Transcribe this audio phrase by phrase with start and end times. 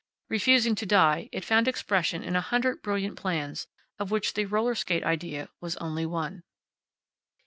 [0.31, 3.67] Refusing to die, it found expression in a hundred brilliant plans,
[3.99, 6.41] of which the roller skate idea was only one.